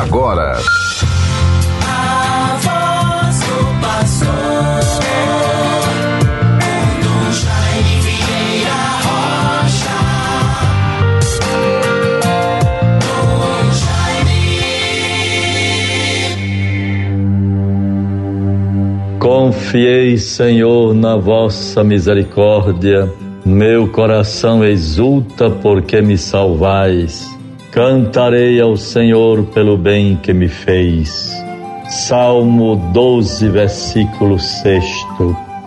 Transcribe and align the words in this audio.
agora. 0.00 0.58
Confiei, 19.20 20.18
Senhor, 20.18 20.94
na 20.94 21.16
vossa 21.16 21.82
misericórdia. 21.82 23.10
Meu 23.44 23.88
coração 23.88 24.64
exulta 24.64 25.50
porque 25.50 26.00
me 26.00 26.16
salvais. 26.16 27.33
Cantarei 27.74 28.60
ao 28.60 28.76
Senhor 28.76 29.42
pelo 29.46 29.76
bem 29.76 30.14
que 30.14 30.32
me 30.32 30.46
fez. 30.46 31.34
Salmo 31.88 32.76
12, 32.92 33.48
versículo 33.48 34.38
6. 34.38 34.84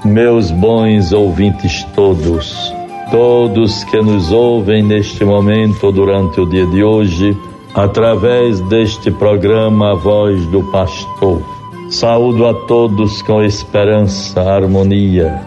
Meus 0.06 0.50
bons 0.50 1.12
ouvintes 1.12 1.84
todos, 1.94 2.74
todos 3.12 3.84
que 3.84 4.02
nos 4.02 4.32
ouvem 4.32 4.84
neste 4.84 5.26
momento 5.26 5.92
durante 5.92 6.40
o 6.40 6.46
dia 6.46 6.66
de 6.68 6.82
hoje, 6.82 7.38
através 7.76 8.62
deste 8.70 9.12
programa 9.12 9.92
A 9.92 9.96
Voz 9.96 10.46
do 10.46 10.64
Pastor. 10.72 11.42
Saúdo 11.90 12.48
a 12.48 12.54
todos 12.54 13.22
com 13.22 13.44
esperança, 13.44 14.40
harmonia 14.44 15.42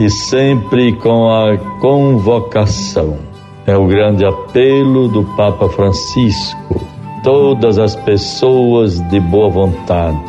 e 0.00 0.08
sempre 0.08 0.94
com 0.94 1.28
a 1.28 1.58
convocação 1.78 3.35
é 3.66 3.76
o 3.76 3.86
grande 3.86 4.24
apelo 4.24 5.08
do 5.08 5.24
Papa 5.36 5.68
Francisco. 5.68 6.80
Todas 7.22 7.78
as 7.78 7.96
pessoas 7.96 9.00
de 9.08 9.18
boa 9.18 9.50
vontade, 9.50 10.22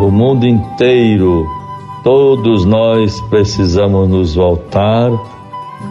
o 0.00 0.10
mundo 0.10 0.46
inteiro, 0.46 1.46
todos 2.02 2.64
nós 2.64 3.20
precisamos 3.28 4.08
nos 4.08 4.34
voltar 4.34 5.10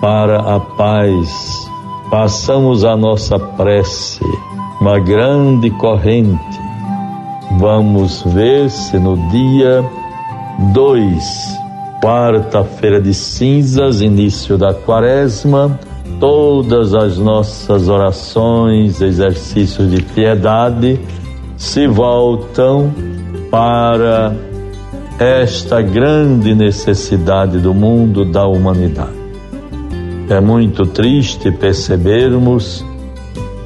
para 0.01 0.39
a 0.39 0.59
paz. 0.59 1.69
Passamos 2.09 2.83
a 2.83 2.95
nossa 2.95 3.37
prece, 3.37 4.23
uma 4.81 4.97
grande 4.97 5.69
corrente. 5.69 6.59
Vamos 7.59 8.23
ver 8.23 8.69
se 8.71 8.97
no 8.97 9.17
dia 9.29 9.85
2, 10.73 11.59
quarta-feira 12.01 12.99
de 12.99 13.13
cinzas, 13.13 14.01
início 14.01 14.57
da 14.57 14.73
quaresma, 14.73 15.79
todas 16.19 16.93
as 16.93 17.17
nossas 17.17 17.87
orações, 17.87 19.01
exercícios 19.01 19.89
de 19.91 20.01
piedade 20.01 20.99
se 21.57 21.87
voltam 21.87 22.93
para 23.49 24.35
esta 25.19 25.81
grande 25.81 26.53
necessidade 26.53 27.59
do 27.59 27.73
mundo, 27.73 28.23
da 28.23 28.45
humanidade. 28.45 29.17
É 30.29 30.39
muito 30.39 30.85
triste 30.85 31.51
percebermos 31.51 32.85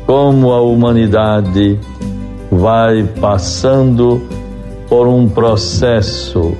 como 0.05 0.51
a 0.51 0.61
humanidade 0.61 1.79
vai 2.51 3.03
passando 3.19 4.21
por 4.87 5.07
um 5.07 5.27
processo 5.27 6.53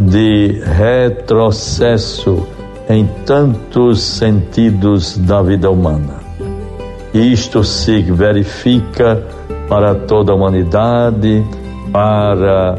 de 0.00 0.60
retrocesso 0.64 2.46
em 2.88 3.06
tantos 3.26 4.00
sentidos 4.00 5.18
da 5.18 5.42
vida 5.42 5.70
humana. 5.70 6.20
Isto 7.12 7.62
se 7.62 8.00
verifica 8.02 9.22
para 9.68 9.94
toda 9.94 10.32
a 10.32 10.34
humanidade, 10.34 11.44
para 11.92 12.78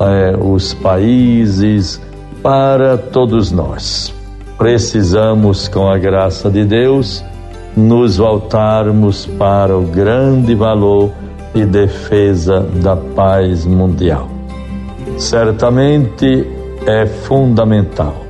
é, 0.00 0.36
os 0.36 0.74
países, 0.74 2.00
para 2.42 2.96
todos 2.96 3.50
nós. 3.50 4.14
Precisamos, 4.56 5.66
com 5.68 5.88
a 5.88 5.98
graça 5.98 6.50
de 6.50 6.64
Deus, 6.64 7.24
nos 7.76 8.16
voltarmos 8.16 9.26
para 9.26 9.76
o 9.76 9.82
grande 9.82 10.54
valor 10.54 11.10
e 11.54 11.64
defesa 11.64 12.60
da 12.60 12.96
paz 12.96 13.64
mundial. 13.64 14.28
Certamente 15.16 16.46
é 16.86 17.06
fundamental 17.06 18.27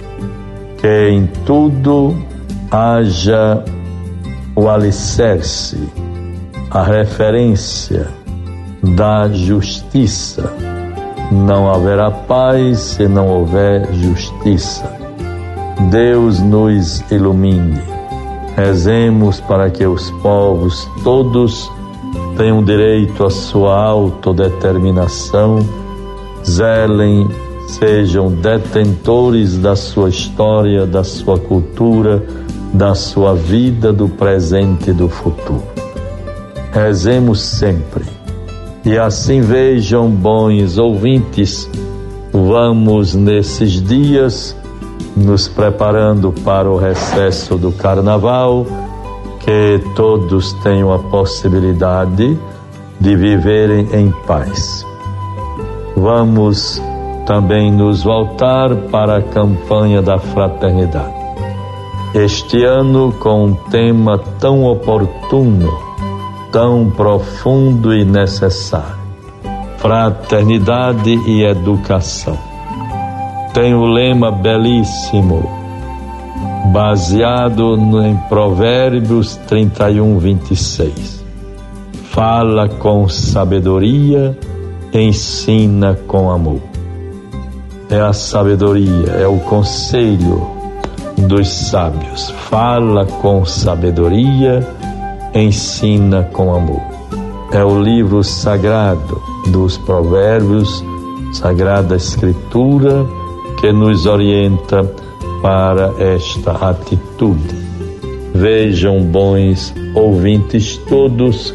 que 0.78 1.08
em 1.10 1.26
tudo 1.44 2.16
haja 2.70 3.64
o 4.54 4.68
alicerce, 4.68 5.88
a 6.70 6.82
referência 6.82 8.08
da 8.82 9.28
justiça. 9.28 10.52
Não 11.30 11.70
haverá 11.70 12.10
paz 12.10 12.78
se 12.78 13.06
não 13.06 13.28
houver 13.28 13.92
justiça. 13.92 14.90
Deus 15.90 16.40
nos 16.40 17.00
ilumine. 17.10 17.80
Rezemos 18.56 19.40
para 19.40 19.70
que 19.70 19.86
os 19.86 20.10
povos 20.22 20.88
todos 21.04 21.70
tenham 22.36 22.64
direito 22.64 23.24
à 23.24 23.30
sua 23.30 23.76
autodeterminação, 23.76 25.58
zelem 26.44 27.28
sejam 27.68 28.28
detentores 28.32 29.58
da 29.58 29.76
sua 29.76 30.08
história, 30.08 30.86
da 30.86 31.04
sua 31.04 31.38
cultura, 31.38 32.24
da 32.72 32.94
sua 32.94 33.34
vida, 33.34 33.92
do 33.92 34.08
presente 34.08 34.90
e 34.90 34.92
do 34.92 35.08
futuro. 35.08 35.62
Rezemos 36.72 37.40
sempre. 37.40 38.04
E 38.84 38.96
assim 38.98 39.42
vejam, 39.42 40.08
bons 40.08 40.78
ouvintes, 40.78 41.68
vamos 42.32 43.14
nesses 43.14 43.82
dias 43.82 44.56
nos 45.14 45.46
preparando 45.48 46.32
para 46.44 46.70
o 46.70 46.78
recesso 46.78 47.56
do 47.56 47.72
carnaval, 47.72 48.66
que 49.40 49.80
todos 49.94 50.52
tenham 50.62 50.92
a 50.92 50.98
possibilidade 50.98 52.38
de 53.00 53.16
viverem 53.16 53.88
em 53.92 54.10
paz. 54.26 54.84
Vamos 55.96 56.80
também 57.28 57.70
nos 57.70 58.02
voltar 58.04 58.74
para 58.90 59.18
a 59.18 59.22
campanha 59.22 60.00
da 60.00 60.18
fraternidade. 60.18 61.12
Este 62.14 62.64
ano, 62.64 63.12
com 63.20 63.44
um 63.44 63.54
tema 63.54 64.18
tão 64.40 64.64
oportuno, 64.64 65.70
tão 66.50 66.88
profundo 66.88 67.94
e 67.94 68.02
necessário: 68.02 68.96
fraternidade 69.76 71.10
e 71.26 71.44
educação. 71.44 72.38
Tem 73.52 73.74
o 73.74 73.80
um 73.80 73.92
lema 73.92 74.32
belíssimo, 74.32 75.42
baseado 76.72 77.76
em 78.06 78.16
Provérbios 78.30 79.36
31, 79.46 80.18
26. 80.18 81.22
Fala 82.04 82.70
com 82.70 83.06
sabedoria, 83.06 84.34
ensina 84.94 85.94
com 86.06 86.30
amor 86.30 86.77
é 87.90 88.00
a 88.00 88.12
sabedoria, 88.12 89.12
é 89.18 89.26
o 89.26 89.38
conselho 89.38 90.50
dos 91.26 91.48
sábios. 91.48 92.30
Fala 92.48 93.06
com 93.06 93.44
sabedoria, 93.44 94.66
ensina 95.34 96.22
com 96.32 96.54
amor. 96.54 96.82
É 97.52 97.64
o 97.64 97.80
livro 97.80 98.22
sagrado 98.22 99.20
dos 99.48 99.78
Provérbios, 99.78 100.84
Sagrada 101.32 101.96
Escritura, 101.96 103.06
que 103.60 103.72
nos 103.72 104.06
orienta 104.06 104.84
para 105.42 105.92
esta 105.98 106.52
atitude. 106.52 107.56
Vejam, 108.34 109.00
bons 109.00 109.74
ouvintes 109.94 110.76
todos, 110.88 111.54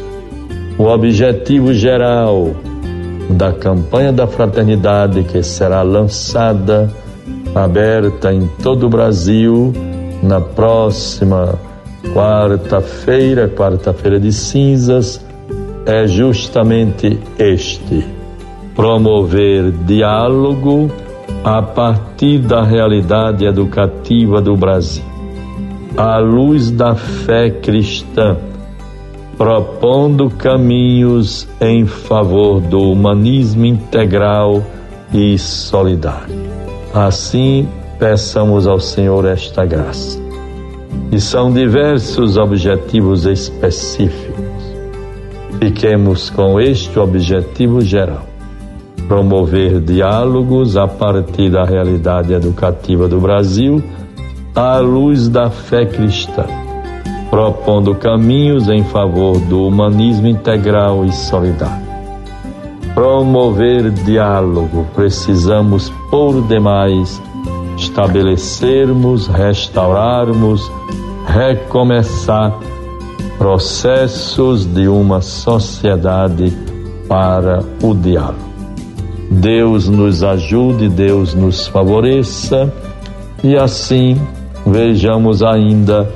o 0.76 0.84
objetivo 0.84 1.72
geral 1.72 2.54
da 3.30 3.52
campanha 3.52 4.12
da 4.12 4.26
fraternidade 4.26 5.22
que 5.24 5.42
será 5.42 5.82
lançada, 5.82 6.90
aberta 7.54 8.32
em 8.32 8.46
todo 8.62 8.86
o 8.86 8.88
Brasil 8.88 9.72
na 10.22 10.40
próxima 10.40 11.58
quarta-feira, 12.12 13.48
quarta-feira 13.48 14.20
de 14.20 14.32
cinzas, 14.32 15.24
é 15.86 16.06
justamente 16.06 17.18
este: 17.38 18.04
promover 18.74 19.70
diálogo 19.70 20.90
a 21.42 21.62
partir 21.62 22.38
da 22.38 22.62
realidade 22.62 23.44
educativa 23.44 24.40
do 24.40 24.56
Brasil, 24.56 25.04
à 25.96 26.18
luz 26.18 26.70
da 26.70 26.94
fé 26.94 27.50
cristã 27.50 28.36
propondo 29.36 30.30
caminhos 30.30 31.48
em 31.60 31.86
favor 31.86 32.60
do 32.60 32.80
humanismo 32.80 33.64
integral 33.64 34.62
e 35.12 35.38
solidário. 35.38 36.34
Assim, 36.92 37.68
peçamos 37.98 38.66
ao 38.66 38.78
Senhor 38.78 39.24
esta 39.24 39.64
graça. 39.64 40.22
E 41.10 41.20
são 41.20 41.52
diversos 41.52 42.36
objetivos 42.36 43.24
específicos. 43.24 44.44
Fiquemos 45.58 46.30
com 46.30 46.60
este 46.60 46.98
objetivo 46.98 47.80
geral: 47.80 48.26
promover 49.08 49.80
diálogos 49.80 50.76
a 50.76 50.86
partir 50.86 51.50
da 51.50 51.64
realidade 51.64 52.32
educativa 52.32 53.08
do 53.08 53.20
Brasil 53.20 53.82
à 54.54 54.78
luz 54.78 55.28
da 55.28 55.50
fé 55.50 55.84
cristã, 55.84 56.46
propondo 57.34 57.96
caminhos 57.96 58.68
em 58.68 58.84
favor 58.84 59.40
do 59.40 59.66
humanismo 59.66 60.28
integral 60.28 61.04
e 61.04 61.10
solidário. 61.10 61.84
Promover 62.94 63.90
diálogo, 63.90 64.86
precisamos 64.94 65.90
por 66.12 66.46
demais 66.46 67.20
estabelecermos, 67.76 69.26
restaurarmos, 69.26 70.70
recomeçar 71.26 72.56
processos 73.36 74.64
de 74.64 74.86
uma 74.86 75.20
sociedade 75.20 76.56
para 77.08 77.64
o 77.82 77.96
diálogo. 77.96 78.54
Deus 79.28 79.88
nos 79.88 80.22
ajude, 80.22 80.88
Deus 80.88 81.34
nos 81.34 81.66
favoreça 81.66 82.72
e 83.42 83.56
assim 83.56 84.16
vejamos 84.64 85.42
ainda 85.42 86.08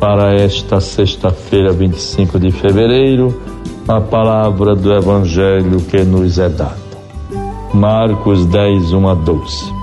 para 0.00 0.34
esta 0.34 0.80
sexta-feira, 0.80 1.72
25 1.72 2.38
de 2.38 2.50
fevereiro, 2.50 3.40
a 3.86 4.00
palavra 4.00 4.74
do 4.74 4.92
Evangelho 4.92 5.80
que 5.80 6.02
nos 6.04 6.38
é 6.38 6.48
dada. 6.48 6.76
Marcos 7.72 8.46
10, 8.46 8.92
1 8.92 9.08
a 9.08 9.14
12. 9.14 9.74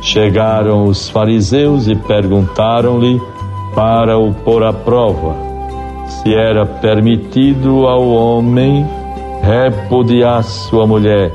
Chegaram 0.00 0.84
os 0.84 1.08
fariseus 1.08 1.88
e 1.88 1.94
perguntaram-lhe 1.94 3.20
para 3.74 4.18
o 4.18 4.32
pôr 4.32 4.62
à 4.62 4.72
prova 4.72 5.48
se 6.08 6.34
era 6.34 6.64
permitido 6.64 7.86
ao 7.86 8.08
homem 8.08 8.86
repudiar 9.42 10.42
sua 10.42 10.86
mulher. 10.86 11.32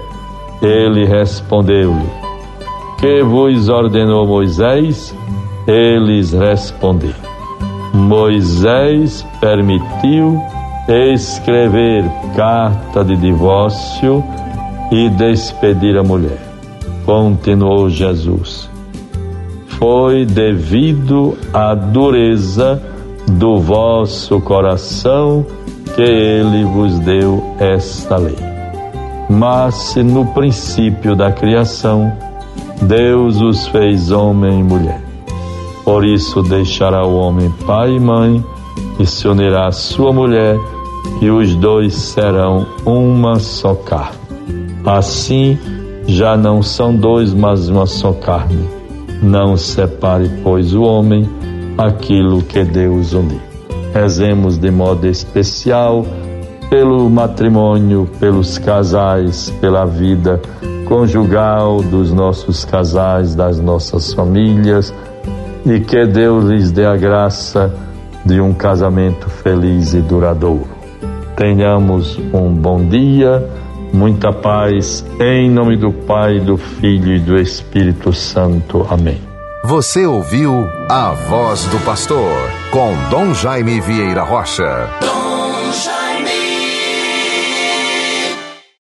Ele 0.61 1.05
respondeu-lhe: 1.05 2.09
Que 2.99 3.21
vos 3.21 3.69
ordenou 3.69 4.25
Moisés? 4.25 5.15
Eles 5.67 6.33
responderam: 6.33 7.32
Moisés 7.93 9.25
permitiu 9.39 10.41
escrever 10.87 12.03
carta 12.35 13.03
de 13.03 13.15
divórcio 13.15 14.23
e 14.91 15.09
despedir 15.09 15.97
a 15.97 16.03
mulher. 16.03 16.39
Continuou 17.05 17.89
Jesus. 17.89 18.69
Foi 19.67 20.25
devido 20.25 21.37
à 21.53 21.75
dureza 21.75 22.81
do 23.27 23.59
vosso 23.59 24.41
coração 24.41 25.45
que 25.95 26.01
ele 26.01 26.63
vos 26.65 26.97
deu 26.99 27.43
esta 27.59 28.17
lei. 28.17 28.35
Mas 29.29 29.75
se 29.75 30.01
no 30.01 30.25
princípio 30.27 31.15
da 31.15 31.31
criação 31.31 32.11
Deus 32.81 33.39
os 33.39 33.67
fez 33.67 34.11
homem 34.11 34.59
e 34.59 34.63
mulher. 34.63 35.12
Por 35.83 36.05
isso 36.05 36.41
deixará 36.41 37.05
o 37.05 37.15
homem 37.15 37.53
pai 37.65 37.95
e 37.95 37.99
mãe 37.99 38.43
e 38.99 39.05
se 39.05 39.27
unirá 39.27 39.67
à 39.67 39.71
sua 39.71 40.13
mulher 40.13 40.57
e 41.21 41.29
os 41.29 41.55
dois 41.55 41.93
serão 41.93 42.65
uma 42.85 43.39
só 43.39 43.75
carne. 43.75 44.17
Assim, 44.85 45.57
já 46.07 46.35
não 46.37 46.61
são 46.61 46.95
dois, 46.95 47.33
mas 47.33 47.69
uma 47.69 47.85
só 47.85 48.13
carne. 48.13 48.67
Não 49.21 49.55
separe, 49.55 50.29
pois, 50.43 50.73
o 50.73 50.83
homem 50.83 51.29
aquilo 51.77 52.41
que 52.41 52.63
Deus 52.63 53.13
uniu. 53.13 53.39
Rezemos 53.93 54.57
de 54.57 54.71
modo 54.71 55.07
especial 55.07 56.05
pelo 56.69 57.09
matrimônio, 57.09 58.09
pelos 58.19 58.57
casais, 58.57 59.53
pela 59.61 59.85
vida 59.85 60.41
conjugal 60.87 61.81
dos 61.81 62.11
nossos 62.11 62.65
casais, 62.65 63.35
das 63.35 63.59
nossas 63.59 64.13
famílias 64.13 64.93
e 65.65 65.79
que 65.79 66.05
Deus 66.05 66.45
lhes 66.45 66.71
dê 66.71 66.85
a 66.85 66.95
graça 66.95 67.73
de 68.25 68.39
um 68.39 68.53
casamento 68.53 69.29
feliz 69.29 69.93
e 69.93 70.01
duradouro. 70.01 70.69
Tenhamos 71.35 72.17
um 72.33 72.53
bom 72.53 72.83
dia, 72.85 73.47
muita 73.91 74.31
paz, 74.31 75.05
em 75.19 75.49
nome 75.49 75.77
do 75.77 75.91
Pai, 75.91 76.39
do 76.39 76.57
Filho 76.57 77.15
e 77.15 77.19
do 77.19 77.37
Espírito 77.37 78.13
Santo. 78.13 78.85
Amém. 78.89 79.19
Você 79.65 80.05
ouviu 80.05 80.67
a 80.89 81.11
voz 81.11 81.65
do 81.67 81.79
pastor 81.85 82.31
com 82.69 82.93
Dom 83.09 83.33
Jaime 83.33 83.79
Vieira 83.79 84.23
Rocha. 84.23 85.22